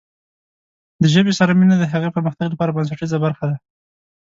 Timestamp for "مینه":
1.59-1.75